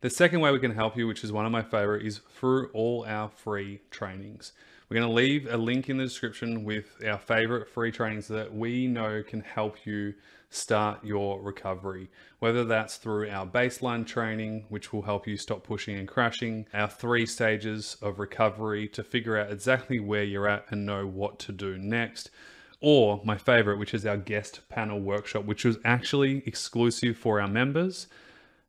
The 0.01 0.11
second 0.11 0.41
way 0.41 0.51
we 0.51 0.59
can 0.59 0.75
help 0.75 0.97
you, 0.97 1.07
which 1.07 1.23
is 1.23 1.33
one 1.33 1.47
of 1.47 1.53
my 1.53 1.63
favorite, 1.63 2.05
is 2.05 2.21
through 2.35 2.71
all 2.73 3.05
our 3.07 3.29
free 3.29 3.81
trainings. 3.91 4.53
We're 4.89 5.01
going 5.01 5.09
to 5.09 5.15
leave 5.15 5.47
a 5.51 5.57
link 5.57 5.89
in 5.89 5.97
the 5.97 6.05
description 6.05 6.65
with 6.65 6.87
our 7.07 7.19
favorite 7.19 7.69
free 7.69 7.93
trainings 7.93 8.29
that 8.29 8.53
we 8.53 8.87
know 8.87 9.23
can 9.23 9.41
help 9.41 9.87
you 9.87 10.15
start 10.51 11.03
your 11.03 11.41
recovery, 11.41 12.11
whether 12.41 12.65
that's 12.65 12.97
through 12.97 13.31
our 13.31 13.47
baseline 13.47 14.07
training, 14.07 14.67
which 14.69 14.93
will 14.93 15.03
help 15.03 15.27
you 15.27 15.37
stop 15.37 15.65
pushing 15.65 15.97
and 15.97 16.07
crashing, 16.07 16.67
our 16.75 16.89
three 16.89 17.25
stages 17.25 17.97
of 18.03 18.19
recovery 18.19 18.87
to 18.89 19.03
figure 19.03 19.39
out 19.39 19.51
exactly 19.51 19.99
where 19.99 20.25
you're 20.25 20.49
at 20.49 20.67
and 20.69 20.85
know 20.85 21.07
what 21.07 21.39
to 21.39 21.53
do 21.53 21.79
next, 21.79 22.29
or 22.83 23.23
my 23.25 23.39
favorite, 23.39 23.79
which 23.79 23.95
is 23.95 24.05
our 24.05 24.19
guest 24.19 24.61
panel 24.69 25.01
workshop, 25.01 25.45
which 25.45 25.65
was 25.65 25.79
actually 25.85 26.43
exclusive 26.45 27.17
for 27.17 27.41
our 27.41 27.49
members. 27.49 28.09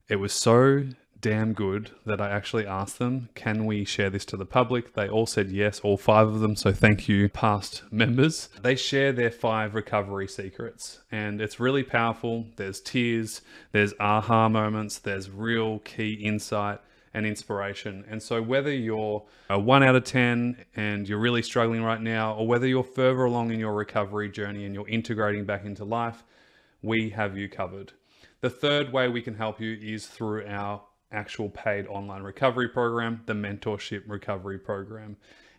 It 0.07 0.17
was 0.17 0.31
so 0.31 0.85
damn 1.19 1.53
good 1.53 1.89
that 2.05 2.19
I 2.19 2.29
actually 2.29 2.67
asked 2.67 2.99
them, 2.99 3.29
can 3.33 3.65
we 3.65 3.85
share 3.85 4.09
this 4.09 4.25
to 4.25 4.37
the 4.37 4.45
public? 4.45 4.93
They 4.93 5.07
all 5.07 5.25
said 5.25 5.49
yes, 5.49 5.79
all 5.79 5.97
five 5.97 6.27
of 6.27 6.41
them. 6.41 6.55
So 6.55 6.73
thank 6.73 7.07
you, 7.07 7.29
past 7.29 7.81
members. 7.91 8.49
They 8.61 8.75
share 8.75 9.13
their 9.13 9.31
five 9.31 9.73
recovery 9.73 10.27
secrets, 10.27 10.99
and 11.11 11.41
it's 11.41 11.61
really 11.61 11.83
powerful. 11.83 12.45
There's 12.57 12.81
tears, 12.81 13.41
there's 13.71 13.93
aha 13.99 14.49
moments, 14.49 14.99
there's 14.99 15.29
real 15.29 15.79
key 15.79 16.13
insight 16.13 16.79
and 17.13 17.25
inspiration. 17.25 18.03
And 18.09 18.21
so, 18.21 18.41
whether 18.41 18.71
you're 18.71 19.23
a 19.49 19.59
one 19.59 19.83
out 19.83 19.95
of 19.95 20.03
10 20.03 20.65
and 20.75 21.07
you're 21.07 21.19
really 21.19 21.41
struggling 21.41 21.83
right 21.83 22.01
now, 22.01 22.33
or 22.35 22.47
whether 22.47 22.67
you're 22.67 22.83
further 22.83 23.25
along 23.25 23.51
in 23.51 23.59
your 23.59 23.73
recovery 23.73 24.29
journey 24.29 24.65
and 24.65 24.73
you're 24.73 24.87
integrating 24.87 25.45
back 25.45 25.65
into 25.65 25.85
life, 25.85 26.23
we 26.81 27.09
have 27.11 27.37
you 27.37 27.47
covered. 27.47 27.93
The 28.41 28.49
third 28.49 28.91
way 28.91 29.07
we 29.07 29.21
can 29.21 29.35
help 29.35 29.61
you 29.61 29.77
is 29.81 30.07
through 30.07 30.45
our 30.47 30.81
actual 31.11 31.49
paid 31.49 31.87
online 31.87 32.23
recovery 32.23 32.67
program, 32.67 33.21
the 33.25 33.33
mentorship 33.33 34.03
recovery 34.07 34.57
program. 34.57 35.15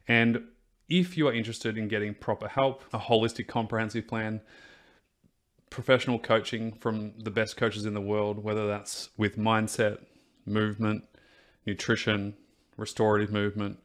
And 0.08 0.42
if 0.88 1.16
you 1.16 1.28
are 1.28 1.32
interested 1.32 1.78
in 1.78 1.88
getting 1.88 2.14
proper 2.14 2.49
help, 2.49 2.82
a 2.92 2.99
holistic, 2.99 3.46
comprehensive 3.46 4.06
plan, 4.06 4.40
professional 5.70 6.18
coaching 6.18 6.73
from 6.73 7.14
the 7.18 7.30
best 7.30 7.56
coaches 7.56 7.87
in 7.87 7.94
the 7.94 8.00
world, 8.00 8.42
whether 8.42 8.66
that's 8.66 9.11
with 9.16 9.38
mindset, 9.38 9.99
movement, 10.44 11.04
nutrition, 11.66 12.35
restorative 12.76 13.33
movement, 13.33 13.78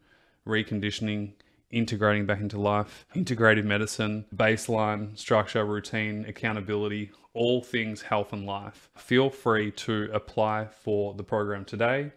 reconditioning, 0.45 1.33
integrating 1.71 2.25
back 2.25 2.39
into 2.39 2.59
life, 2.59 3.05
integrative 3.15 3.65
medicine, 3.65 4.25
baseline, 4.35 5.17
structure, 5.17 5.63
routine, 5.65 6.25
accountability, 6.27 7.11
all 7.33 7.61
things 7.61 8.01
health 8.01 8.33
and 8.33 8.45
life. 8.45 8.89
Feel 8.97 9.29
free 9.29 9.71
to 9.71 10.09
apply 10.13 10.65
for 10.65 11.13
the 11.13 11.23
program 11.23 11.63
today. 11.65 12.11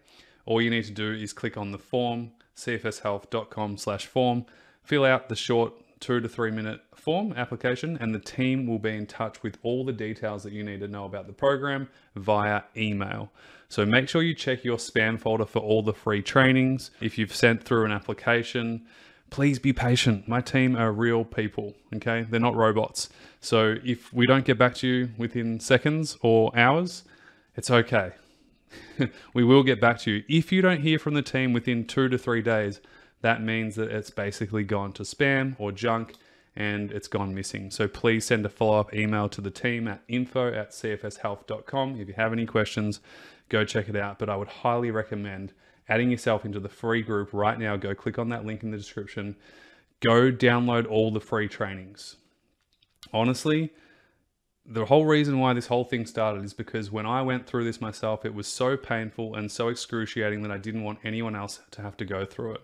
All 0.45 0.61
you 0.61 0.69
need 0.69 0.85
to 0.85 0.91
do 0.91 1.11
is 1.11 1.33
click 1.33 1.55
on 1.55 1.71
the 1.71 1.77
form, 1.77 2.31
cfshealth.com 2.57 3.77
slash 3.77 4.05
form, 4.05 4.45
fill 4.83 5.05
out 5.05 5.29
the 5.29 5.35
short 5.35 5.73
two 6.03 6.19
to 6.19 6.27
three 6.27 6.51
minute 6.51 6.81
form 6.93 7.31
application 7.37 7.97
and 8.01 8.13
the 8.13 8.19
team 8.19 8.67
will 8.67 8.77
be 8.77 8.89
in 8.89 9.05
touch 9.05 9.41
with 9.41 9.57
all 9.63 9.85
the 9.85 9.93
details 9.93 10.43
that 10.43 10.51
you 10.51 10.61
need 10.61 10.81
to 10.81 10.87
know 10.87 11.05
about 11.05 11.27
the 11.27 11.33
program 11.33 11.87
via 12.17 12.61
email. 12.75 13.31
So 13.73 13.87
make 13.87 14.07
sure 14.07 14.21
you 14.21 14.35
check 14.35 14.63
your 14.63 14.77
spam 14.77 15.19
folder 15.19 15.47
for 15.47 15.57
all 15.57 15.81
the 15.81 15.93
free 15.93 16.21
trainings. 16.21 16.91
If 17.01 17.17
you've 17.17 17.35
sent 17.35 17.63
through 17.63 17.85
an 17.85 17.91
application, 17.91 18.85
please 19.31 19.57
be 19.57 19.73
patient. 19.73 20.27
My 20.27 20.41
team 20.41 20.75
are 20.75 20.91
real 20.91 21.25
people, 21.25 21.73
okay? 21.95 22.21
They're 22.29 22.39
not 22.39 22.55
robots. 22.55 23.09
So 23.41 23.77
if 23.83 24.13
we 24.13 24.27
don't 24.27 24.45
get 24.45 24.59
back 24.59 24.75
to 24.75 24.87
you 24.87 25.09
within 25.17 25.59
seconds 25.59 26.19
or 26.21 26.55
hours, 26.55 27.03
it's 27.55 27.71
okay. 27.71 28.11
we 29.33 29.43
will 29.43 29.63
get 29.63 29.81
back 29.81 29.97
to 30.01 30.11
you. 30.11 30.23
If 30.29 30.51
you 30.51 30.61
don't 30.61 30.81
hear 30.81 30.99
from 30.99 31.15
the 31.15 31.23
team 31.23 31.51
within 31.51 31.83
two 31.87 32.09
to 32.09 32.17
three 32.19 32.43
days, 32.43 32.79
that 33.21 33.41
means 33.41 33.73
that 33.77 33.89
it's 33.89 34.11
basically 34.11 34.65
gone 34.65 34.93
to 34.93 35.01
spam 35.01 35.55
or 35.57 35.71
junk 35.71 36.13
and 36.55 36.91
it's 36.91 37.07
gone 37.07 37.33
missing. 37.33 37.71
So 37.71 37.87
please 37.87 38.25
send 38.25 38.45
a 38.45 38.49
follow 38.49 38.79
up 38.79 38.93
email 38.93 39.27
to 39.29 39.41
the 39.41 39.49
team 39.49 39.87
at 39.87 40.01
info 40.07 40.53
at 40.53 40.71
cfshealth.com. 40.71 41.99
If 41.99 42.07
you 42.07 42.13
have 42.15 42.31
any 42.31 42.45
questions, 42.45 42.99
go 43.49 43.65
check 43.65 43.89
it 43.89 43.95
out. 43.95 44.19
But 44.19 44.29
I 44.29 44.35
would 44.35 44.47
highly 44.47 44.91
recommend 44.91 45.53
adding 45.89 46.11
yourself 46.11 46.45
into 46.45 46.59
the 46.59 46.69
free 46.69 47.01
group 47.01 47.29
right 47.33 47.57
now. 47.59 47.75
Go 47.75 47.95
click 47.95 48.19
on 48.19 48.29
that 48.29 48.45
link 48.45 48.63
in 48.63 48.71
the 48.71 48.77
description. 48.77 49.35
Go 49.99 50.31
download 50.31 50.89
all 50.89 51.11
the 51.11 51.19
free 51.19 51.47
trainings. 51.47 52.17
Honestly, 53.11 53.71
the 54.65 54.85
whole 54.85 55.05
reason 55.05 55.39
why 55.39 55.53
this 55.53 55.67
whole 55.67 55.83
thing 55.83 56.05
started 56.05 56.43
is 56.43 56.53
because 56.53 56.89
when 56.89 57.05
I 57.05 57.21
went 57.21 57.47
through 57.47 57.65
this 57.65 57.81
myself, 57.81 58.25
it 58.25 58.33
was 58.33 58.47
so 58.47 58.77
painful 58.77 59.35
and 59.35 59.51
so 59.51 59.67
excruciating 59.67 60.41
that 60.43 60.51
I 60.51 60.57
didn't 60.57 60.83
want 60.83 60.99
anyone 61.03 61.35
else 61.35 61.59
to 61.71 61.81
have 61.81 61.97
to 61.97 62.05
go 62.05 62.25
through 62.25 62.55
it. 62.55 62.61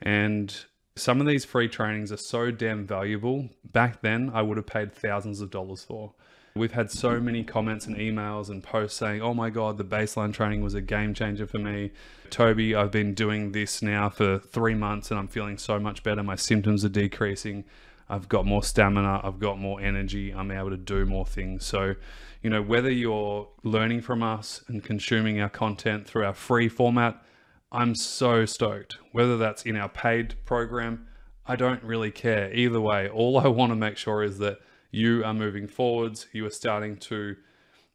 And 0.00 0.54
some 0.96 1.20
of 1.20 1.26
these 1.26 1.44
free 1.44 1.68
trainings 1.68 2.12
are 2.12 2.18
so 2.18 2.50
damn 2.50 2.86
valuable. 2.86 3.48
Back 3.64 4.02
then, 4.02 4.30
I 4.32 4.42
would 4.42 4.56
have 4.56 4.66
paid 4.66 4.92
thousands 4.94 5.40
of 5.40 5.50
dollars 5.50 5.82
for. 5.82 6.12
We've 6.54 6.72
had 6.72 6.90
so 6.90 7.18
many 7.18 7.44
comments 7.44 7.86
and 7.86 7.96
emails 7.96 8.50
and 8.50 8.62
posts 8.62 8.98
saying, 8.98 9.22
oh 9.22 9.32
my 9.32 9.48
God, 9.48 9.78
the 9.78 9.84
baseline 9.84 10.34
training 10.34 10.62
was 10.62 10.74
a 10.74 10.82
game 10.82 11.14
changer 11.14 11.46
for 11.46 11.58
me. 11.58 11.92
Toby, 12.28 12.74
I've 12.74 12.90
been 12.90 13.14
doing 13.14 13.52
this 13.52 13.80
now 13.80 14.10
for 14.10 14.38
three 14.38 14.74
months 14.74 15.10
and 15.10 15.18
I'm 15.18 15.28
feeling 15.28 15.56
so 15.56 15.78
much 15.78 16.02
better. 16.02 16.22
My 16.22 16.36
symptoms 16.36 16.84
are 16.84 16.90
decreasing. 16.90 17.64
I've 18.10 18.28
got 18.28 18.44
more 18.44 18.62
stamina. 18.62 19.22
I've 19.24 19.38
got 19.38 19.58
more 19.58 19.80
energy. 19.80 20.30
I'm 20.30 20.50
able 20.50 20.68
to 20.68 20.76
do 20.76 21.06
more 21.06 21.24
things. 21.24 21.64
So, 21.64 21.94
you 22.42 22.50
know, 22.50 22.60
whether 22.60 22.90
you're 22.90 23.48
learning 23.62 24.02
from 24.02 24.22
us 24.22 24.62
and 24.68 24.84
consuming 24.84 25.40
our 25.40 25.48
content 25.48 26.06
through 26.06 26.26
our 26.26 26.34
free 26.34 26.68
format, 26.68 27.24
I'm 27.74 27.94
so 27.94 28.44
stoked. 28.44 28.98
Whether 29.12 29.38
that's 29.38 29.64
in 29.64 29.76
our 29.76 29.88
paid 29.88 30.34
program, 30.44 31.08
I 31.46 31.56
don't 31.56 31.82
really 31.82 32.10
care. 32.10 32.52
Either 32.52 32.80
way, 32.80 33.08
all 33.08 33.38
I 33.38 33.48
want 33.48 33.72
to 33.72 33.76
make 33.76 33.96
sure 33.96 34.22
is 34.22 34.38
that 34.38 34.58
you 34.90 35.24
are 35.24 35.32
moving 35.32 35.66
forwards. 35.66 36.26
You 36.32 36.44
are 36.44 36.50
starting 36.50 36.98
to 36.98 37.34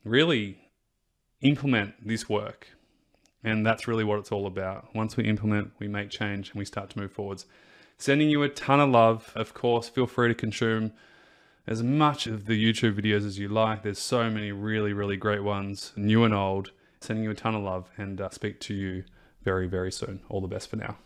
really 0.03 0.57
implement 1.41 2.07
this 2.07 2.27
work. 2.27 2.69
And 3.43 3.63
that's 3.63 3.87
really 3.87 4.03
what 4.03 4.17
it's 4.17 4.31
all 4.31 4.47
about. 4.47 4.95
Once 4.95 5.15
we 5.15 5.25
implement, 5.25 5.71
we 5.77 5.87
make 5.87 6.09
change 6.09 6.49
and 6.49 6.57
we 6.57 6.65
start 6.65 6.89
to 6.89 6.99
move 6.99 7.11
forwards. 7.11 7.45
Sending 7.99 8.31
you 8.31 8.41
a 8.41 8.49
ton 8.49 8.79
of 8.79 8.89
love. 8.89 9.31
Of 9.35 9.53
course, 9.53 9.87
feel 9.87 10.07
free 10.07 10.27
to 10.27 10.33
consume 10.33 10.91
as 11.67 11.83
much 11.83 12.25
of 12.25 12.47
the 12.47 12.61
YouTube 12.61 12.99
videos 12.99 13.27
as 13.27 13.37
you 13.37 13.47
like. 13.47 13.83
There's 13.83 13.99
so 13.99 14.27
many 14.27 14.51
really, 14.51 14.91
really 14.91 15.17
great 15.17 15.43
ones, 15.43 15.93
new 15.95 16.23
and 16.23 16.33
old. 16.33 16.71
Sending 16.99 17.23
you 17.23 17.29
a 17.29 17.35
ton 17.35 17.53
of 17.53 17.61
love 17.61 17.91
and 17.95 18.19
uh, 18.19 18.29
speak 18.31 18.59
to 18.61 18.73
you 18.73 19.03
very, 19.47 19.65
very 19.65 19.93
soon. 19.93 20.19
All 20.27 20.41
the 20.41 20.53
best 20.55 20.69
for 20.69 20.75
now. 20.75 20.97